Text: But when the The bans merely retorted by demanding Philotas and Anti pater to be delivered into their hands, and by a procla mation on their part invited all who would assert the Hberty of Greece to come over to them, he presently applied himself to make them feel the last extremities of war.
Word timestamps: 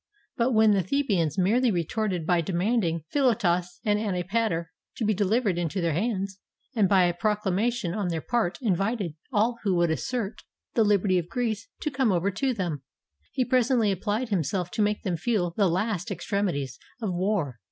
But 0.35 0.53
when 0.53 0.71
the 0.71 0.81
The 0.81 1.03
bans 1.03 1.37
merely 1.37 1.69
retorted 1.69 2.25
by 2.25 2.41
demanding 2.41 3.03
Philotas 3.11 3.79
and 3.85 3.99
Anti 3.99 4.23
pater 4.23 4.71
to 4.95 5.05
be 5.05 5.13
delivered 5.13 5.59
into 5.59 5.79
their 5.79 5.93
hands, 5.93 6.39
and 6.75 6.89
by 6.89 7.03
a 7.03 7.13
procla 7.13 7.53
mation 7.53 7.95
on 7.95 8.07
their 8.07 8.19
part 8.19 8.57
invited 8.63 9.13
all 9.31 9.59
who 9.61 9.75
would 9.75 9.91
assert 9.91 10.41
the 10.73 10.83
Hberty 10.85 11.19
of 11.19 11.29
Greece 11.29 11.67
to 11.81 11.91
come 11.91 12.11
over 12.11 12.31
to 12.31 12.51
them, 12.51 12.81
he 13.31 13.45
presently 13.45 13.91
applied 13.91 14.29
himself 14.29 14.71
to 14.71 14.81
make 14.81 15.03
them 15.03 15.17
feel 15.17 15.51
the 15.55 15.69
last 15.69 16.09
extremities 16.09 16.79
of 16.99 17.13
war. 17.13 17.59